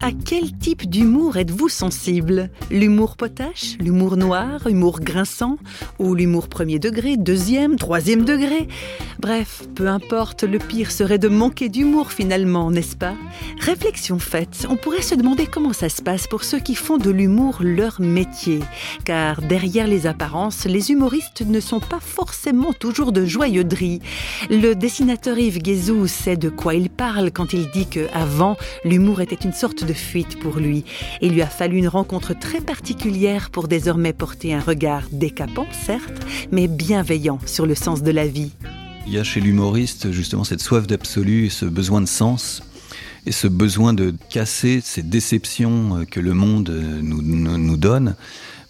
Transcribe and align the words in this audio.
À 0.00 0.12
quel 0.24 0.56
type 0.58 0.88
d'humour 0.88 1.36
êtes-vous 1.36 1.68
sensible? 1.68 2.50
L'humour 2.70 3.16
potache, 3.16 3.76
l'humour 3.80 4.16
noir, 4.16 4.66
humour 4.66 5.00
grinçant 5.00 5.56
ou 5.98 6.14
l'humour 6.14 6.48
premier 6.48 6.78
degré, 6.78 7.16
deuxième, 7.16 7.76
troisième 7.76 8.24
degré? 8.24 8.68
Bref, 9.18 9.62
peu 9.74 9.88
importe, 9.88 10.42
le 10.42 10.58
pire 10.58 10.90
serait 10.90 11.18
de 11.18 11.28
manquer 11.28 11.68
d'humour 11.68 12.12
finalement, 12.12 12.70
n'est-ce 12.70 12.96
pas? 12.96 13.14
Réflexion 13.58 14.18
faite, 14.18 14.66
on 14.68 14.76
pourrait 14.76 15.00
se 15.00 15.14
demander 15.14 15.46
comment 15.46 15.72
ça 15.72 15.88
se 15.88 16.02
passe 16.02 16.26
pour 16.26 16.44
ceux 16.44 16.58
qui 16.58 16.74
font 16.74 16.98
de 16.98 17.10
l'humour 17.10 17.58
leur 17.60 18.00
métier. 18.00 18.60
Car 19.04 19.40
derrière 19.40 19.86
les 19.86 20.06
apparences, 20.06 20.66
les 20.66 20.90
humoristes 20.90 21.42
ne 21.46 21.60
sont 21.60 21.80
pas 21.80 22.00
forcément 22.00 22.74
toujours 22.74 23.10
de 23.10 23.24
joyeuderie. 23.24 24.00
Le 24.50 24.74
dessinateur 24.74 25.38
Yves 25.38 25.62
Guézou 25.62 26.06
sait 26.06 26.36
de 26.36 26.50
quoi 26.50 26.74
il 26.74 26.90
parle 26.90 27.30
quand 27.30 27.54
il 27.54 27.70
dit 27.70 27.86
que 27.86 28.06
avant, 28.12 28.56
l'humour 28.84 29.22
était 29.22 29.34
une 29.34 29.54
sorte 29.54 29.82
de 29.84 29.94
fuite 29.94 30.38
pour 30.38 30.58
lui. 30.58 30.84
Il 31.22 31.32
lui 31.32 31.42
a 31.42 31.46
fallu 31.46 31.78
une 31.78 31.88
rencontre 31.88 32.38
très 32.38 32.60
particulière 32.60 33.48
pour 33.50 33.66
désormais 33.66 34.12
porter 34.12 34.52
un 34.52 34.60
regard 34.60 35.04
décapant, 35.10 35.66
certes, 35.72 36.26
mais 36.52 36.68
bienveillant 36.68 37.38
sur 37.46 37.64
le 37.64 37.74
sens 37.74 38.02
de 38.02 38.10
la 38.10 38.26
vie. 38.26 38.52
Il 39.06 39.12
y 39.12 39.18
a 39.18 39.24
chez 39.24 39.40
l'humoriste 39.40 40.10
justement 40.10 40.42
cette 40.42 40.60
soif 40.60 40.88
d'absolu 40.88 41.46
et 41.46 41.50
ce 41.50 41.64
besoin 41.64 42.00
de 42.00 42.06
sens 42.06 42.62
et 43.24 43.30
ce 43.30 43.46
besoin 43.46 43.92
de 43.92 44.12
casser 44.30 44.80
ces 44.82 45.02
déceptions 45.02 46.04
que 46.10 46.18
le 46.18 46.34
monde 46.34 46.70
nous, 47.02 47.22
nous, 47.22 47.56
nous 47.56 47.76
donne, 47.76 48.16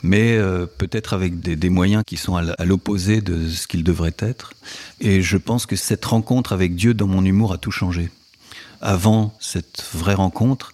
mais 0.03 0.37
euh, 0.37 0.67
peut-être 0.67 1.15
avec 1.15 1.41
des, 1.41 1.69
moyens 1.71 2.03
qui 2.07 2.19
sont 2.19 2.37
à 2.37 2.65
l'opposé 2.67 3.23
de 3.23 3.49
ce 3.49 3.67
qu'ils 3.67 3.83
devraient 3.83 4.17
être. 4.19 4.53
Et 5.01 5.23
je 5.23 5.39
pense 5.39 5.65
que 5.65 5.77
cette 5.77 6.05
rencontre 6.05 6.53
avec 6.53 6.75
Dieu 6.75 6.93
dans 6.93 7.07
mon 7.07 7.25
humour 7.25 7.55
a 7.55 7.59
tout 7.59 7.71
changé. 7.71 8.11
Avant 8.83 9.35
cette 9.41 9.85
vraie 9.95 10.15
rencontre, 10.15 10.73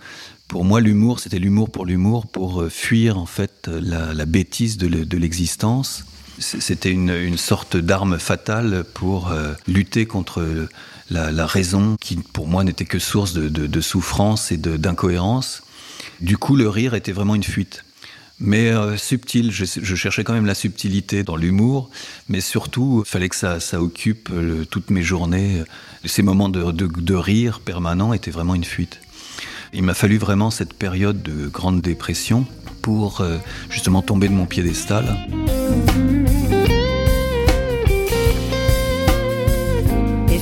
pour 0.48 0.64
moi, 0.64 0.80
l'humour, 0.80 1.20
c'était 1.20 1.38
l'humour 1.38 1.70
pour 1.70 1.86
l'humour, 1.86 2.26
pour 2.26 2.62
euh, 2.62 2.68
fuir 2.68 3.16
en 3.16 3.26
fait 3.26 3.68
la 3.68 4.26
bêtise 4.26 4.76
de 4.76 5.16
l'existence. 5.16 6.04
C'était 6.42 6.90
une, 6.90 7.36
sorte 7.36 7.76
d'arme 7.76 8.18
fatale 8.18 8.84
pour 8.94 9.30
euh, 9.30 9.52
lutter 9.66 10.06
contre 10.06 10.68
la, 11.10 11.46
raison 11.46 11.96
qui, 12.00 12.16
pour 12.16 12.48
moi, 12.48 12.64
n'était 12.64 12.84
que 12.84 12.98
source 12.98 13.32
de, 13.32 13.80
souffrance 13.80 14.52
et 14.52 14.56
d'incohérence. 14.56 15.62
Du 16.20 16.36
coup, 16.36 16.56
le 16.56 16.68
rire 16.68 16.94
était 16.94 17.12
vraiment 17.12 17.34
une 17.34 17.44
fuite. 17.44 17.84
Mais 18.40 18.70
euh, 18.70 18.96
subtil, 18.96 19.52
je, 19.52 19.94
cherchais 19.94 20.24
quand 20.24 20.32
même 20.32 20.46
la 20.46 20.56
subtilité 20.56 21.22
dans 21.22 21.36
l'humour, 21.36 21.90
mais 22.28 22.40
surtout, 22.40 23.04
il 23.06 23.08
fallait 23.08 23.28
que 23.28 23.36
ça, 23.36 23.58
occupe 23.80 24.30
le, 24.30 24.66
toutes 24.66 24.90
mes 24.90 25.02
journées. 25.02 25.62
Ces 26.04 26.22
moments 26.22 26.48
de 26.48 27.14
rire 27.14 27.60
permanent 27.60 28.12
étaient 28.12 28.32
vraiment 28.32 28.56
une 28.56 28.64
fuite. 28.64 29.00
Il 29.74 29.82
m'a 29.82 29.94
fallu 29.94 30.18
vraiment 30.18 30.50
cette 30.50 30.74
période 30.74 31.22
de 31.22 31.48
grande 31.48 31.80
dépression 31.80 32.46
pour 32.82 33.22
euh, 33.22 33.38
justement 33.70 34.02
tomber 34.02 34.28
de 34.28 34.34
mon 34.34 34.44
piédestal. 34.44 35.16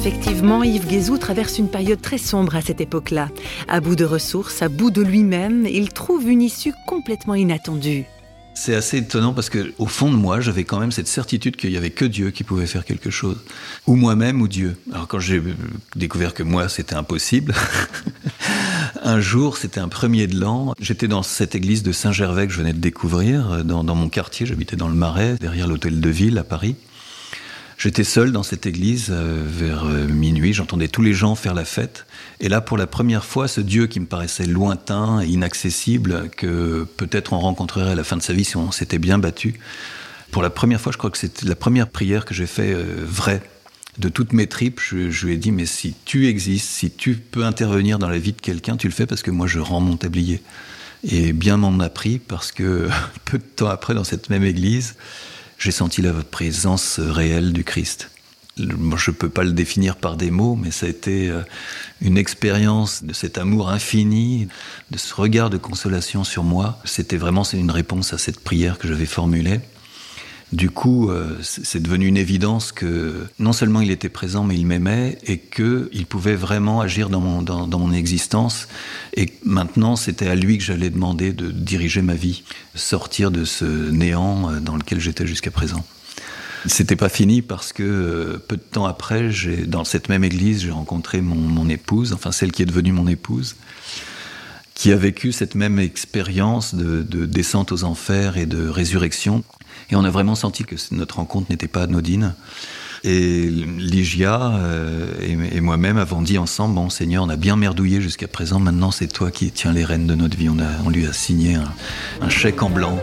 Effectivement, 0.00 0.62
Yves 0.62 0.86
Guézou 0.86 1.18
traverse 1.18 1.58
une 1.58 1.68
période 1.68 2.00
très 2.00 2.16
sombre 2.16 2.56
à 2.56 2.62
cette 2.62 2.80
époque-là. 2.80 3.28
À 3.68 3.80
bout 3.80 3.96
de 3.96 4.06
ressources, 4.06 4.62
à 4.62 4.70
bout 4.70 4.90
de 4.90 5.02
lui-même, 5.02 5.66
il 5.66 5.90
trouve 5.90 6.26
une 6.26 6.40
issue 6.40 6.72
complètement 6.86 7.34
inattendue. 7.34 8.06
C'est 8.54 8.74
assez 8.74 8.96
étonnant 8.96 9.34
parce 9.34 9.50
que 9.50 9.74
au 9.76 9.84
fond 9.84 10.10
de 10.10 10.16
moi, 10.16 10.40
j'avais 10.40 10.64
quand 10.64 10.80
même 10.80 10.90
cette 10.90 11.06
certitude 11.06 11.56
qu'il 11.56 11.70
y 11.70 11.76
avait 11.76 11.90
que 11.90 12.06
Dieu 12.06 12.30
qui 12.30 12.44
pouvait 12.44 12.64
faire 12.64 12.86
quelque 12.86 13.10
chose, 13.10 13.36
ou 13.86 13.94
moi-même 13.94 14.40
ou 14.40 14.48
Dieu. 14.48 14.78
Alors 14.90 15.06
quand 15.06 15.20
j'ai 15.20 15.42
découvert 15.96 16.32
que 16.32 16.42
moi 16.42 16.70
c'était 16.70 16.94
impossible, 16.94 17.52
un 19.02 19.20
jour, 19.20 19.58
c'était 19.58 19.80
un 19.80 19.88
premier 19.88 20.26
de 20.26 20.40
l'an, 20.40 20.72
j'étais 20.80 21.08
dans 21.08 21.22
cette 21.22 21.54
église 21.54 21.82
de 21.82 21.92
Saint-Gervais 21.92 22.46
que 22.46 22.54
je 22.54 22.58
venais 22.58 22.72
de 22.72 22.80
découvrir 22.80 23.66
dans, 23.66 23.84
dans 23.84 23.96
mon 23.96 24.08
quartier, 24.08 24.46
j'habitais 24.46 24.76
dans 24.76 24.88
le 24.88 24.94
Marais, 24.94 25.36
derrière 25.38 25.68
l'hôtel 25.68 26.00
de 26.00 26.08
ville 26.08 26.38
à 26.38 26.44
Paris. 26.44 26.76
J'étais 27.80 28.04
seul 28.04 28.30
dans 28.30 28.42
cette 28.42 28.66
église 28.66 29.06
euh, 29.08 29.42
vers 29.42 29.86
euh, 29.86 30.06
minuit, 30.06 30.52
j'entendais 30.52 30.86
tous 30.86 31.00
les 31.00 31.14
gens 31.14 31.34
faire 31.34 31.54
la 31.54 31.64
fête. 31.64 32.04
Et 32.38 32.50
là, 32.50 32.60
pour 32.60 32.76
la 32.76 32.86
première 32.86 33.24
fois, 33.24 33.48
ce 33.48 33.62
Dieu 33.62 33.86
qui 33.86 34.00
me 34.00 34.04
paraissait 34.04 34.44
lointain 34.44 35.22
et 35.22 35.26
inaccessible, 35.26 36.28
que 36.36 36.86
peut-être 36.98 37.32
on 37.32 37.38
rencontrerait 37.38 37.92
à 37.92 37.94
la 37.94 38.04
fin 38.04 38.18
de 38.18 38.22
sa 38.22 38.34
vie 38.34 38.44
si 38.44 38.58
on 38.58 38.70
s'était 38.70 38.98
bien 38.98 39.16
battu, 39.16 39.58
pour 40.30 40.42
la 40.42 40.50
première 40.50 40.78
fois, 40.78 40.92
je 40.92 40.98
crois 40.98 41.10
que 41.10 41.16
c'était 41.16 41.46
la 41.46 41.54
première 41.54 41.88
prière 41.88 42.26
que 42.26 42.34
j'ai 42.34 42.46
fait 42.46 42.74
euh, 42.74 42.84
vraie. 43.02 43.42
De 43.96 44.10
toutes 44.10 44.34
mes 44.34 44.46
tripes, 44.46 44.78
je, 44.78 45.08
je 45.08 45.26
lui 45.26 45.32
ai 45.32 45.38
dit, 45.38 45.50
mais 45.50 45.64
si 45.64 45.94
tu 46.04 46.28
existes, 46.28 46.68
si 46.68 46.90
tu 46.90 47.14
peux 47.14 47.46
intervenir 47.46 47.98
dans 47.98 48.10
la 48.10 48.18
vie 48.18 48.32
de 48.32 48.42
quelqu'un, 48.42 48.76
tu 48.76 48.88
le 48.88 48.92
fais 48.92 49.06
parce 49.06 49.22
que 49.22 49.30
moi 49.30 49.46
je 49.46 49.58
rends 49.58 49.80
mon 49.80 49.96
tablier. 49.96 50.42
Et 51.02 51.32
bien 51.32 51.56
m'en 51.56 51.80
a 51.80 51.88
pris 51.88 52.18
parce 52.18 52.52
que 52.52 52.90
peu 53.24 53.38
de 53.38 53.42
temps 53.42 53.68
après, 53.68 53.94
dans 53.94 54.04
cette 54.04 54.28
même 54.28 54.44
église, 54.44 54.96
j'ai 55.60 55.70
senti 55.70 56.00
la 56.00 56.12
présence 56.12 56.98
réelle 56.98 57.52
du 57.52 57.64
Christ. 57.64 58.10
Je 58.56 58.64
ne 58.64 59.10
peux 59.12 59.28
pas 59.28 59.44
le 59.44 59.52
définir 59.52 59.96
par 59.96 60.16
des 60.16 60.30
mots, 60.30 60.56
mais 60.56 60.70
ça 60.70 60.86
a 60.86 60.88
été 60.88 61.28
euh, 61.28 61.42
une 62.00 62.16
expérience 62.16 63.04
de 63.04 63.12
cet 63.12 63.38
amour 63.38 63.68
infini, 63.70 64.48
de 64.90 64.98
ce 64.98 65.14
regard 65.14 65.50
de 65.50 65.58
consolation 65.58 66.24
sur 66.24 66.44
moi. 66.44 66.78
C'était 66.84 67.18
vraiment 67.18 67.44
une 67.44 67.70
réponse 67.70 68.12
à 68.12 68.18
cette 68.18 68.40
prière 68.40 68.78
que 68.78 68.88
j'avais 68.88 69.06
formulée. 69.06 69.60
Du 70.52 70.68
coup, 70.68 71.10
euh, 71.10 71.38
c'est 71.42 71.80
devenu 71.80 72.06
une 72.06 72.16
évidence 72.16 72.72
que 72.72 73.24
non 73.38 73.52
seulement 73.52 73.82
il 73.82 73.92
était 73.92 74.08
présent, 74.08 74.42
mais 74.42 74.56
il 74.56 74.66
m'aimait 74.66 75.16
et 75.24 75.38
qu'il 75.38 76.06
pouvait 76.06 76.34
vraiment 76.34 76.80
agir 76.80 77.08
dans 77.08 77.20
mon, 77.20 77.40
dans, 77.40 77.78
mon 77.78 77.92
existence. 77.92 78.66
Et 79.14 79.32
maintenant, 79.44 79.94
c'était 79.94 80.26
à 80.26 80.34
lui 80.34 80.58
que 80.58 80.64
j'allais 80.64 80.90
demander 80.90 81.32
de 81.32 81.52
diriger 81.52 82.02
ma 82.02 82.14
vie, 82.14 82.42
sortir 82.74 83.30
de 83.30 83.44
ce 83.44 83.64
néant 83.64 84.50
euh, 84.50 84.58
dans 84.58 84.76
lequel 84.76 84.98
j'étais 84.98 85.24
jusqu'à 85.24 85.52
présent. 85.52 85.84
C'était 86.66 86.96
pas 86.96 87.08
fini 87.08 87.42
parce 87.42 87.72
que 87.72 87.84
euh, 87.84 88.38
peu 88.48 88.56
de 88.56 88.62
temps 88.62 88.86
après, 88.86 89.30
dans 89.68 89.84
cette 89.84 90.08
même 90.08 90.24
église, 90.24 90.62
j'ai 90.62 90.72
rencontré 90.72 91.20
mon, 91.20 91.36
mon 91.36 91.68
épouse, 91.68 92.12
enfin 92.12 92.32
celle 92.32 92.50
qui 92.50 92.62
est 92.62 92.66
devenue 92.66 92.92
mon 92.92 93.06
épouse, 93.06 93.54
qui 94.74 94.90
a 94.90 94.96
vécu 94.96 95.30
cette 95.30 95.54
même 95.54 95.78
expérience 95.78 96.74
de 96.74 97.02
descente 97.26 97.70
aux 97.70 97.84
enfers 97.84 98.36
et 98.36 98.46
de 98.46 98.66
résurrection. 98.68 99.44
Et 99.90 99.96
on 99.96 100.04
a 100.04 100.10
vraiment 100.10 100.34
senti 100.34 100.64
que 100.64 100.76
notre 100.92 101.16
rencontre 101.16 101.46
n'était 101.50 101.68
pas 101.68 101.84
anodine. 101.84 102.34
Et 103.02 103.48
Ligia 103.48 104.52
euh, 104.56 105.06
et, 105.22 105.60
moi-même 105.60 105.96
avons 105.96 106.20
dit 106.20 106.36
ensemble 106.36 106.74
bon 106.74 106.90
Seigneur, 106.90 107.24
on 107.24 107.30
a 107.30 107.36
bien 107.36 107.56
merdouillé 107.56 108.00
jusqu'à 108.00 108.28
présent. 108.28 108.60
Maintenant, 108.60 108.90
c'est 108.90 109.08
toi 109.08 109.30
qui 109.30 109.50
tiens 109.50 109.72
les 109.72 109.84
rênes 109.84 110.06
de 110.06 110.14
notre 110.14 110.36
vie. 110.36 110.50
On, 110.50 110.58
a, 110.58 110.68
on 110.84 110.90
lui 110.90 111.06
a 111.06 111.12
signé 111.12 111.54
un, 111.54 111.72
un 112.20 112.28
chèque 112.28 112.62
en 112.62 112.68
blanc. 112.68 112.98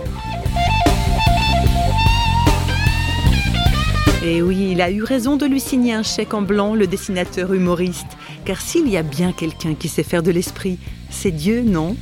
Et 4.24 4.42
oui, 4.42 4.70
il 4.72 4.82
a 4.82 4.92
eu 4.92 5.04
raison 5.04 5.38
de 5.38 5.46
lui 5.46 5.60
signer 5.60 5.94
un 5.94 6.04
chèque 6.04 6.34
en 6.34 6.42
blanc, 6.42 6.76
le 6.76 6.86
dessinateur 6.86 7.54
humoriste. 7.54 8.18
Car 8.46 8.60
s'il 8.60 8.90
y 8.90 8.98
a 8.98 9.04
bien 9.04 9.32
quelqu'un 9.32 9.74
qui 9.74 9.88
sait 9.88 10.04
faire 10.04 10.22
de 10.22 10.32
l'esprit, 10.32 10.80
c'est 11.10 11.32
Dieu, 11.32 11.62
non? 11.62 11.96